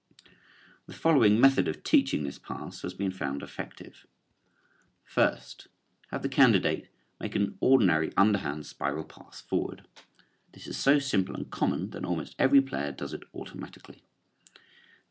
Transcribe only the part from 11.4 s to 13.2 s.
common that almost every player does